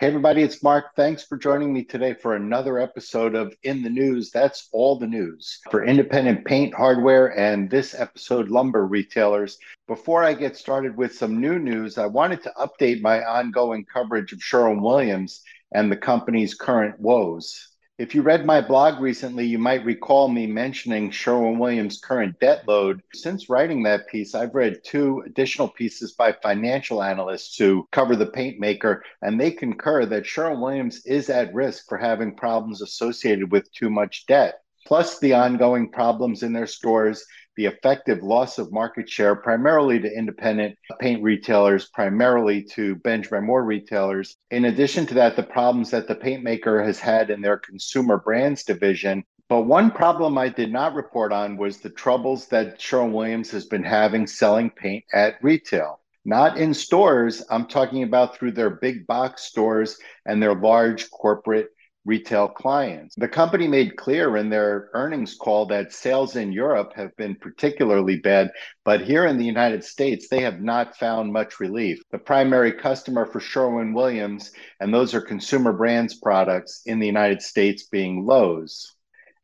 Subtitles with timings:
[0.00, 0.94] Hey, everybody, it's Mark.
[0.94, 4.30] Thanks for joining me today for another episode of In the News.
[4.30, 9.58] That's all the news for independent paint, hardware, and this episode, lumber retailers.
[9.88, 14.32] Before I get started with some new news, I wanted to update my ongoing coverage
[14.32, 15.42] of Sherwin Williams
[15.72, 17.70] and the company's current woes.
[17.98, 22.62] If you read my blog recently, you might recall me mentioning Sherwin Williams' current debt
[22.68, 23.02] load.
[23.12, 28.26] Since writing that piece, I've read two additional pieces by financial analysts who cover the
[28.26, 33.50] paint maker, and they concur that Sherwin Williams is at risk for having problems associated
[33.50, 37.22] with too much debt plus the ongoing problems in their stores,
[37.58, 43.64] the effective loss of market share, primarily to independent paint retailers, primarily to Benjamin Moore
[43.64, 44.36] retailers.
[44.52, 48.16] In addition to that, the problems that the paint maker has had in their consumer
[48.16, 49.24] brands division.
[49.48, 53.66] But one problem I did not report on was the troubles that Sherwin Williams has
[53.66, 55.98] been having selling paint at retail.
[56.24, 61.70] Not in stores, I'm talking about through their big box stores and their large corporate
[62.08, 63.14] retail clients.
[63.16, 68.16] The company made clear in their earnings call that sales in Europe have been particularly
[68.16, 68.50] bad,
[68.82, 72.00] but here in the United States, they have not found much relief.
[72.10, 77.42] The primary customer for Sherwin Williams, and those are consumer brands products in the United
[77.42, 78.94] States, being Lowe's.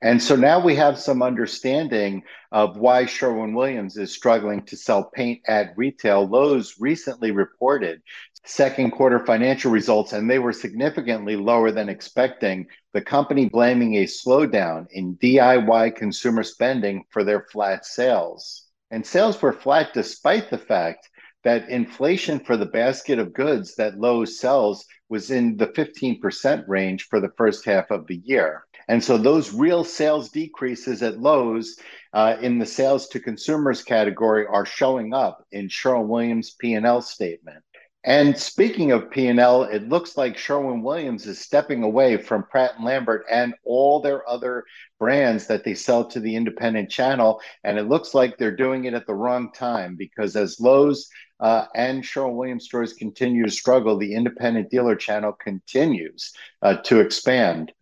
[0.01, 5.05] And so now we have some understanding of why Sherwin Williams is struggling to sell
[5.05, 6.27] paint at retail.
[6.27, 8.03] Lowe's recently reported
[8.45, 12.67] second quarter financial results, and they were significantly lower than expecting.
[12.93, 18.67] The company blaming a slowdown in DIY consumer spending for their flat sales.
[18.91, 21.09] And sales were flat despite the fact
[21.43, 27.07] that inflation for the basket of goods that Lowe's sells was in the 15% range
[27.09, 28.65] for the first half of the year.
[28.89, 31.79] And so those real sales decreases at Lowe's
[32.13, 37.63] uh, in the sales to consumers category are showing up in Sherwin Williams P&L statement.
[38.05, 43.25] And speaking of P&L, it looks like Sherwin Williams is stepping away from Pratt Lambert
[43.31, 44.65] and all their other
[44.99, 47.41] brands that they sell to the independent channel.
[47.65, 51.09] And it looks like they're doing it at the wrong time because as Lowe's
[51.41, 57.01] uh, and Sherwin Williams stores continue to struggle, the independent dealer channel continues uh, to
[57.01, 57.73] expand.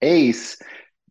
[0.00, 0.56] Ace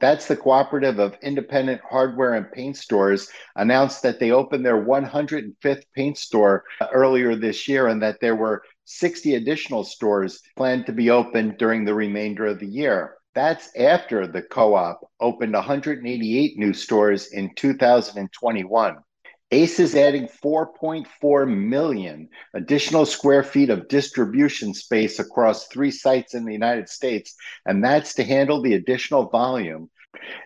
[0.02, 5.84] that's the cooperative of independent hardware and paint stores announced that they opened their 105th
[5.96, 10.92] paint store uh, earlier this year and that there were 60 additional stores planned to
[10.92, 13.16] be opened during the remainder of the year.
[13.34, 18.98] That's after the co op opened 188 new stores in 2021.
[19.54, 26.46] ACE is adding 4.4 million additional square feet of distribution space across three sites in
[26.46, 27.36] the United States,
[27.66, 29.90] and that's to handle the additional volume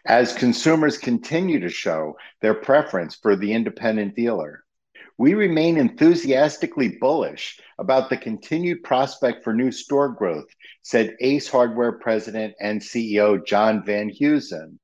[0.08, 4.64] as consumers continue to show their preference for the independent dealer.
[5.20, 10.48] We remain enthusiastically bullish about the continued prospect for new store growth,
[10.82, 14.80] said Ace Hardware President and CEO John Venhuizen.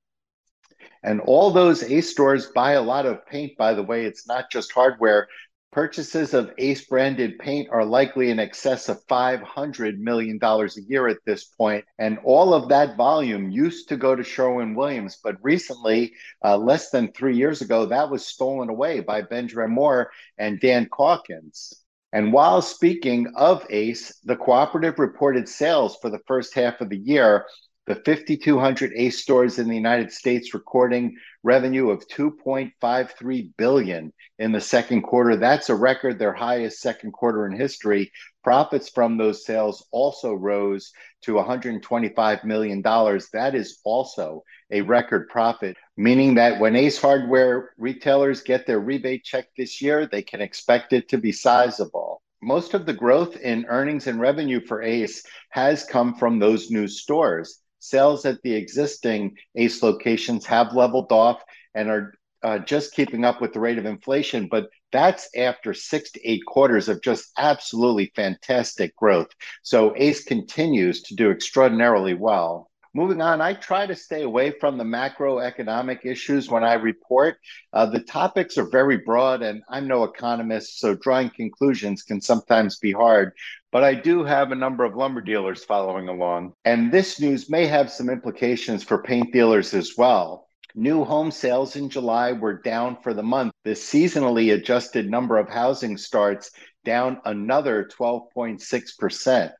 [1.04, 4.06] And all those Ace stores buy a lot of paint, by the way.
[4.06, 5.28] It's not just hardware.
[5.72, 11.24] Purchases of Ace branded paint are likely in excess of $500 million a year at
[11.26, 11.86] this point.
[11.98, 15.20] And all of that volume used to go to Sherwin Williams.
[15.24, 16.14] But recently,
[16.44, 20.90] uh, less than three years ago, that was stolen away by Benjamin Moore and Dan
[20.94, 21.74] Calkins.
[22.14, 26.98] And while speaking of ACE, the cooperative reported sales for the first half of the
[26.98, 27.46] year
[27.91, 31.13] the 5,200 ACE stores in the United States recording
[31.44, 35.35] revenue of 2.53 billion in the second quarter.
[35.35, 38.13] That's a record, their highest second quarter in history.
[38.46, 40.94] Profits from those sales also rose
[41.24, 43.28] to 125 million dollars.
[43.34, 49.25] That is also a record profit, meaning that when Ace Hardware retailers get their rebate
[49.25, 53.66] check this year, they can expect it to be sizable most of the growth in
[53.68, 59.36] earnings and revenue for ACE has come from those new stores sales at the existing
[59.56, 61.44] ACE locations have leveled off
[61.76, 62.14] and are
[62.44, 64.48] uh, just keeping up with the rate of inflation.
[64.50, 69.30] But that's after six to eight quarters of just absolutely fantastic growth.
[69.62, 72.71] So ACE continues to do extraordinarily well.
[72.93, 77.38] Moving on, I try to stay away from the macroeconomic issues when I report.
[77.72, 82.79] Uh, the topics are very broad, and I'm no economist, so drawing conclusions can sometimes
[82.79, 83.32] be hard.
[83.72, 86.52] But I do have a number of lumber dealers following along.
[86.66, 90.49] And this news may have some implications for paint dealers as well.
[90.76, 93.53] New home sales in July were down for the month.
[93.64, 96.52] The seasonally adjusted number of housing starts
[96.84, 99.52] down another 12.6%.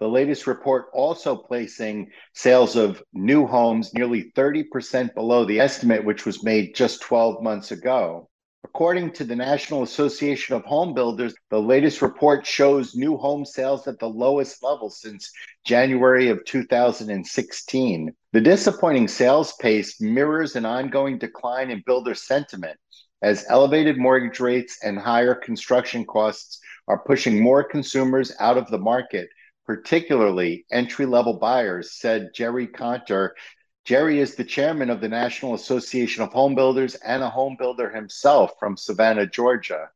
[0.00, 6.24] The latest report also placing sales of new homes nearly 30% below the estimate, which
[6.24, 8.28] was made just 12 months ago.
[8.64, 13.88] According to the National Association of Home Builders, the latest report shows new home sales
[13.88, 15.32] at the lowest level since
[15.64, 18.14] January of 2016.
[18.32, 22.78] The disappointing sales pace mirrors an ongoing decline in builder sentiment
[23.22, 28.78] as elevated mortgage rates and higher construction costs are pushing more consumers out of the
[28.78, 29.28] market,
[29.68, 33.36] particularly entry level buyers, said Jerry Konter,
[33.84, 37.90] Jerry is the chairman of the National Association of Home Builders and a home builder
[37.90, 39.90] himself from Savannah, Georgia.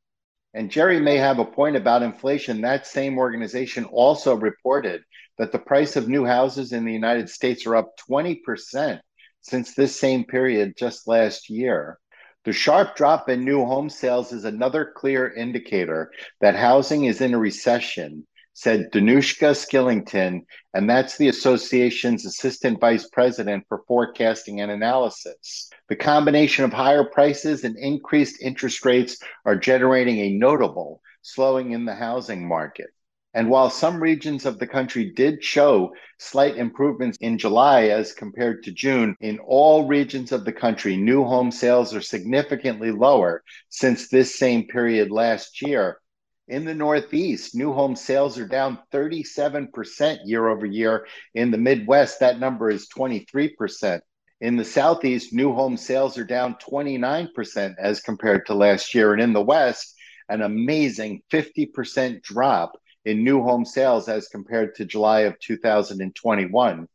[0.52, 2.60] And Jerry may have a point about inflation.
[2.60, 5.04] That same organization also reported
[5.38, 9.00] that the price of new houses in the United States are up 20%
[9.40, 11.98] since this same period just last year.
[12.44, 17.32] The sharp drop in new home sales is another clear indicator that housing is in
[17.32, 20.42] a recession said Danushka Skillington,
[20.74, 25.70] and that's the association's assistant vice president for forecasting and analysis.
[25.88, 31.84] The combination of higher prices and increased interest rates are generating a notable slowing in
[31.86, 32.90] the housing market.
[33.34, 38.62] And while some regions of the country did show slight improvements in July as compared
[38.64, 44.08] to June, in all regions of the country, new home sales are significantly lower since
[44.08, 46.01] this same period last year
[46.48, 51.06] in the Northeast, new home sales are down 37% year over year.
[51.34, 54.00] In the Midwest, that number is 23%.
[54.40, 59.12] In the Southeast, new home sales are down 29% as compared to last year.
[59.12, 59.94] And in the West,
[60.28, 62.72] an amazing 50% drop
[63.04, 66.88] in new home sales as compared to July of 2021.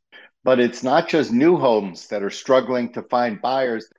[0.43, 3.89] But it's not just new homes that are struggling to find buyers.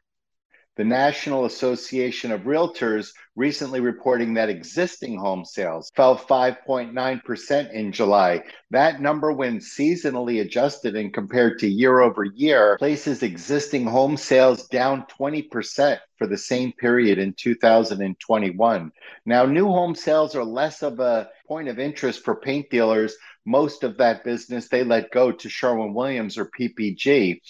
[0.78, 8.44] The National Association of Realtors recently reporting that existing home sales fell 5.9% in July.
[8.70, 14.69] That number, when seasonally adjusted and compared to year over year, places existing home sales
[14.69, 18.92] down 20% for the same period in 2021.
[19.26, 23.16] Now, new home sales are less of a point of interest for paint dealers.
[23.44, 27.40] Most of that business they let go to Sherwin Williams or PPG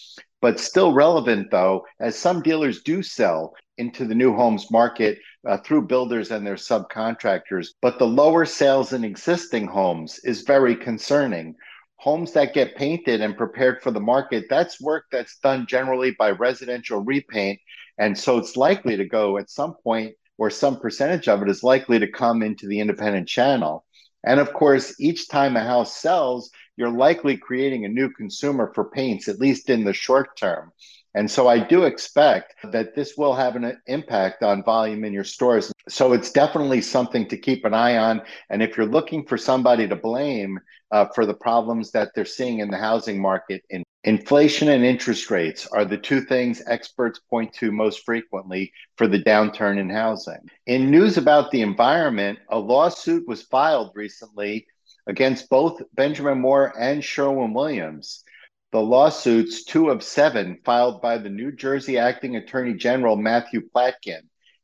[0.41, 5.19] but still relevant though, as some dealers do sell into the new homes market
[5.49, 7.69] uh, through builders and their subcontractors.
[7.81, 11.55] But the lower sales in existing homes is very concerning.
[11.97, 16.31] Homes that get painted and prepared for the market, that's work that's done generally by
[16.31, 17.59] residential repaint.
[17.99, 21.65] And so it's likely to go at some point, or some percentage of it is
[21.65, 23.85] likely to come into the independent channel.
[24.25, 28.89] And of course, each time a house sells, you're likely creating a new consumer for
[28.89, 30.73] paints, at least in the short term.
[31.15, 35.25] And so I do expect that this will have an impact on volume in your
[35.25, 35.73] stores.
[35.89, 38.23] So it's definitely something to keep an eye on.
[38.51, 40.61] And if you're looking for somebody to blame
[40.93, 45.31] uh, for the problems that they're seeing in the housing market, in inflation and interest
[45.31, 50.49] rates are the two things experts point to most frequently for the downturn in housing.
[50.67, 54.67] In news about the environment, a lawsuit was filed recently
[55.09, 58.23] against both Benjamin Moore and Sherwin Williams.
[58.71, 64.21] The lawsuits, two of seven, filed by the New Jersey Acting Attorney General Matthew Platkin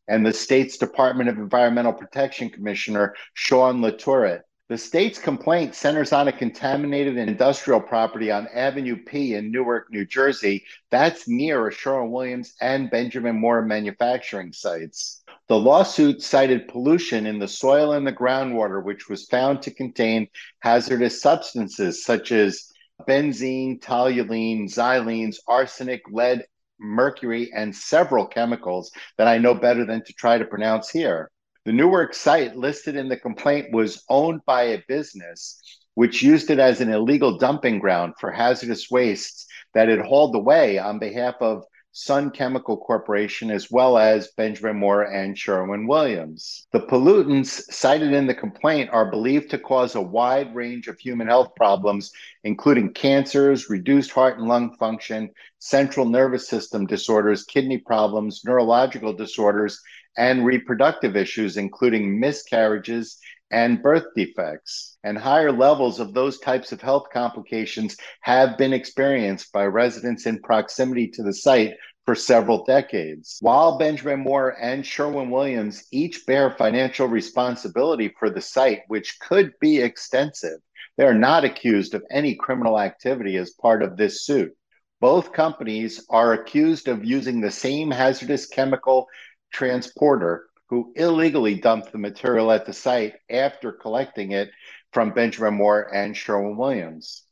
[0.06, 4.43] and the state's Department of Environmental Protection Commissioner Sean LaTourette.
[4.75, 10.04] The state's complaint centers on a contaminated industrial property on Avenue P in Newark, New
[10.04, 10.64] Jersey.
[10.90, 15.23] That's near a Sherwin Williams and Benjamin Moore manufacturing sites.
[15.47, 20.26] The lawsuit cited pollution in the soil and the groundwater, which was found to contain
[20.59, 22.73] hazardous substances such as
[23.07, 26.47] benzene, toluene, xylenes, arsenic, lead,
[26.81, 31.31] mercury, and several chemicals that I know better than to try to pronounce here.
[31.64, 35.61] The Newark site listed in the complaint was owned by a business
[35.94, 40.78] which used it as an illegal dumping ground for hazardous wastes that it hauled away
[40.78, 41.64] on behalf of
[41.96, 46.66] Sun Chemical Corporation, as well as Benjamin Moore and Sherwin Williams.
[46.72, 51.28] The pollutants cited in the complaint are believed to cause a wide range of human
[51.28, 52.10] health problems,
[52.42, 59.80] including cancers, reduced heart and lung function, central nervous system disorders, kidney problems, neurological disorders,
[60.16, 63.20] and reproductive issues, including miscarriages
[63.50, 64.96] and birth defects.
[65.04, 70.40] And higher levels of those types of health complications have been experienced by residents in
[70.40, 71.74] proximity to the site
[72.04, 73.38] for several decades.
[73.40, 79.52] While Benjamin Moore and Sherwin Williams each bear financial responsibility for the site, which could
[79.60, 80.58] be extensive,
[80.96, 84.52] they are not accused of any criminal activity as part of this suit.
[85.00, 89.06] Both companies are accused of using the same hazardous chemical
[89.52, 94.50] transporter who illegally dumped the material at the site after collecting it
[94.92, 97.25] from Benjamin Moore and Sherwin Williams.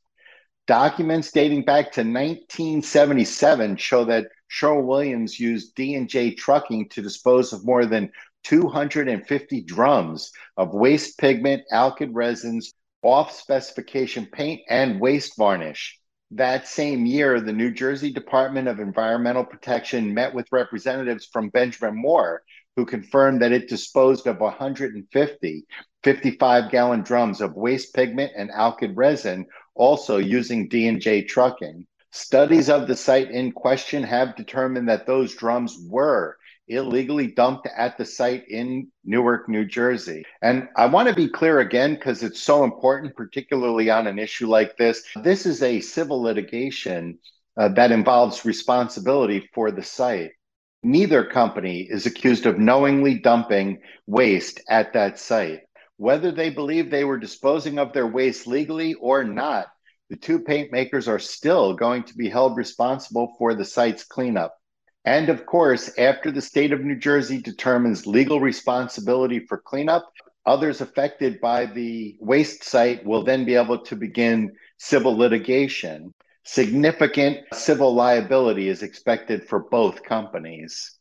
[0.66, 7.86] Documents dating back to 1977 show that Sherwin-Williams used D&J Trucking to dispose of more
[7.86, 8.12] than
[8.44, 15.98] 250 drums of waste pigment, alkyd resins, off specification paint, and waste varnish.
[16.32, 21.96] That same year, the New Jersey Department of Environmental Protection met with representatives from Benjamin
[21.96, 22.42] Moore,
[22.76, 25.66] who confirmed that it disposed of 150
[26.02, 31.86] 55 gallon drums of waste pigment and alkyd resin, also using D&J trucking.
[32.10, 36.36] Studies of the site in question have determined that those drums were
[36.68, 40.24] illegally dumped at the site in Newark, New Jersey.
[40.42, 44.46] And I want to be clear again because it's so important, particularly on an issue
[44.46, 45.02] like this.
[45.22, 47.18] This is a civil litigation
[47.56, 50.32] uh, that involves responsibility for the site.
[50.84, 55.60] Neither company is accused of knowingly dumping waste at that site.
[55.96, 59.68] Whether they believe they were disposing of their waste legally or not,
[60.10, 64.56] the two paint makers are still going to be held responsible for the site's cleanup.
[65.04, 70.10] And of course, after the state of New Jersey determines legal responsibility for cleanup,
[70.44, 76.12] others affected by the waste site will then be able to begin civil litigation.
[76.44, 80.98] Significant civil liability is expected for both companies.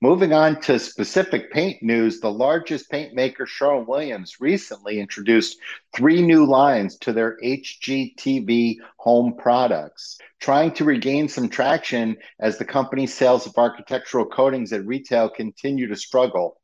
[0.00, 5.58] Moving on to specific paint news, the largest paint maker, Sherwin Williams, recently introduced
[5.96, 12.64] three new lines to their HGTV home products, trying to regain some traction as the
[12.64, 16.60] company's sales of architectural coatings at retail continue to struggle.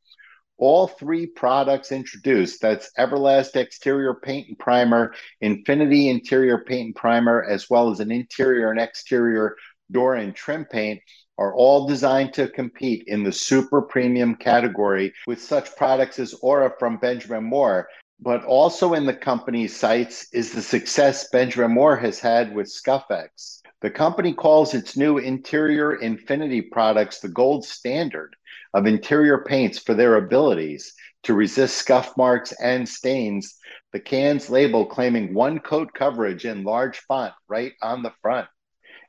[0.61, 7.43] All three products introduced that's Everlast exterior paint and primer, Infinity interior paint and primer,
[7.43, 9.55] as well as an interior and exterior
[9.89, 11.01] door and trim paint
[11.39, 16.71] are all designed to compete in the super premium category with such products as Aura
[16.77, 17.87] from Benjamin Moore.
[18.19, 23.63] But also in the company's sights is the success Benjamin Moore has had with Scuff-X.
[23.81, 28.35] The company calls its new interior Infinity products the gold standard
[28.73, 33.57] of interior paints for their abilities to resist scuff marks and stains.
[33.93, 38.47] The can's label claiming one coat coverage in large font right on the front.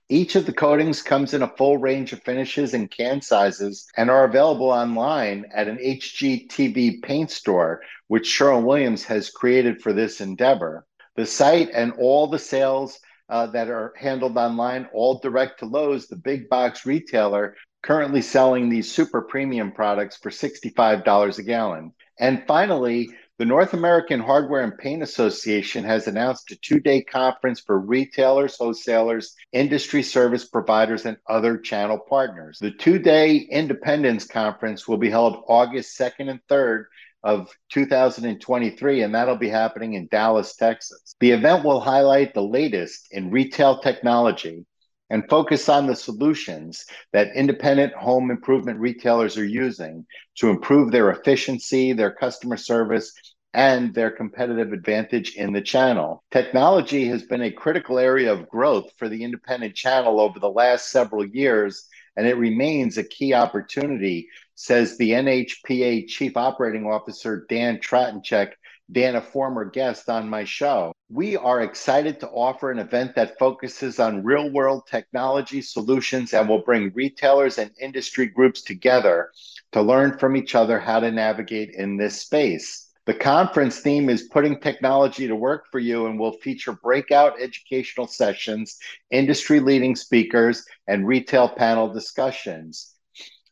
[0.09, 4.11] Each of the coatings comes in a full range of finishes and can sizes and
[4.11, 10.21] are available online at an HGTV paint store, which Sherwin Williams has created for this
[10.21, 10.85] endeavor.
[11.17, 12.99] The site and all the sales
[13.31, 18.69] uh, that are handled online, all direct to Lowe's, the big box retailer, currently selling
[18.69, 21.93] these super premium products for $65 a gallon.
[22.19, 23.09] And finally,
[23.39, 28.57] the North American Hardware and Paint Association has announced a two day conference for retailers,
[28.57, 32.59] wholesalers, industry service providers, and other channel partners.
[32.61, 36.85] The two day Independence Conference will be held August 2nd and 3rd
[37.25, 41.17] of 2023, and that'll be happening in Dallas, Texas.
[41.19, 44.67] The event will highlight the latest in retail technology
[45.13, 51.11] and focus on the solutions that independent home improvement retailers are using to improve their
[51.11, 53.13] efficiency, their customer service,
[53.53, 56.25] and their competitive advantage in the channel.
[56.31, 60.91] Technology has been a critical area of growth for the independent channel over the last
[60.91, 67.81] several years, and it remains a key opportunity, says the NHPA Chief Operating Officer Dan
[67.81, 68.53] Tratensek
[68.91, 70.93] Dan, a former guest on my show.
[71.09, 76.49] We are excited to offer an event that focuses on real world technology solutions and
[76.49, 79.31] will bring retailers and industry groups together
[79.73, 82.89] to learn from each other how to navigate in this space.
[83.05, 88.07] The conference theme is putting technology to work for you and will feature breakout educational
[88.07, 88.79] sessions,
[89.11, 92.95] industry leading speakers, and retail panel discussions.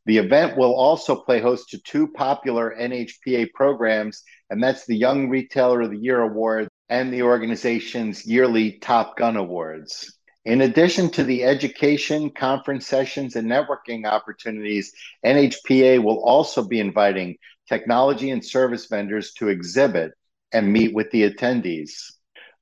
[0.07, 5.29] The event will also play host to two popular NHPA programs, and that's the Young
[5.29, 10.19] Retailer of the Year Award and the organization's yearly Top Gun Awards.
[10.45, 14.93] In addition to the education, conference sessions, and networking opportunities,
[15.25, 17.37] NHPA will also be inviting
[17.69, 20.13] technology and service vendors to exhibit
[20.53, 22.13] and meet with the attendees.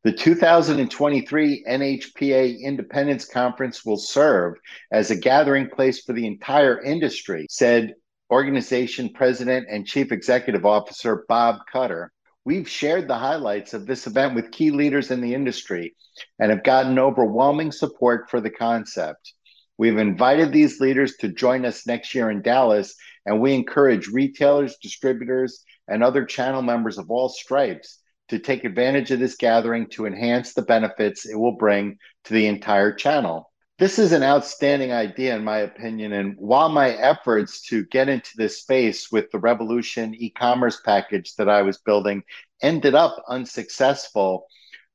[0.05, 4.55] The 2023 NHPA Independence Conference will serve
[4.93, 7.95] as a gathering place for the entire industry, said
[8.31, 12.13] organization president and chief executive officer Bob Cutter.
[12.45, 15.95] We've shared the highlights of this event with key leaders in the industry
[16.39, 19.33] and have gotten overwhelming support for the concept.
[19.79, 22.95] We've invited these leaders to join us next year in Dallas,
[23.25, 29.11] and we encourage retailers, distributors, and other channel members of all stripes to take advantage
[29.11, 33.48] of this gathering to enhance the benefits it will bring to the entire channel.
[33.79, 36.13] This is an outstanding idea, in my opinion.
[36.13, 41.37] And while my efforts to get into this space with the Revolution e commerce package
[41.37, 42.25] that I was building
[42.61, 44.49] ended up unsuccessful,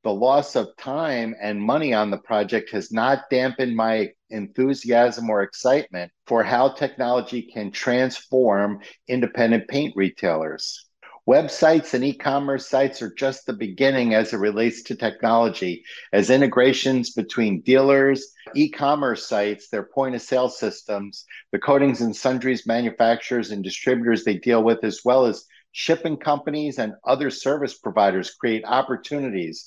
[0.04, 5.44] the loss of time and money on the project has not dampened my enthusiasm or
[5.44, 10.90] excitement for how technology can transform independent paint retailers.
[11.28, 16.30] Websites and e commerce sites are just the beginning as it relates to technology, as
[16.30, 22.68] integrations between dealers, e commerce sites, their point of sale systems, the coatings and sundries
[22.68, 28.36] manufacturers and distributors they deal with, as well as shipping companies and other service providers
[28.36, 29.66] create opportunities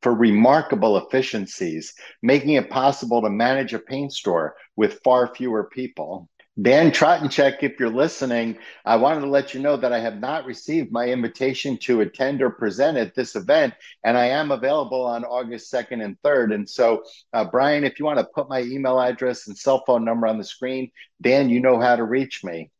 [0.00, 1.92] for remarkable efficiencies,
[2.22, 6.30] making it possible to manage a paint store with far fewer people.
[6.60, 10.44] Dan Tratensek, if you're listening, I wanted to let you know that I have not
[10.44, 15.24] received my invitation to attend or present at this event, and I am available on
[15.24, 16.54] August 2nd and 3rd.
[16.54, 20.04] And so, uh, Brian, if you want to put my email address and cell phone
[20.04, 22.70] number on the screen, Dan, you know how to reach me.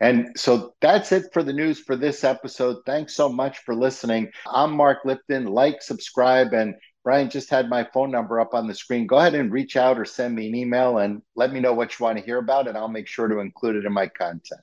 [0.00, 2.76] And so that's it for the news for this episode.
[2.84, 4.30] Thanks so much for listening.
[4.46, 5.46] I'm Mark Lipton.
[5.46, 6.74] Like, subscribe, and
[7.08, 9.06] Brian just had my phone number up on the screen.
[9.06, 11.98] Go ahead and reach out or send me an email and let me know what
[11.98, 14.60] you want to hear about, and I'll make sure to include it in my content.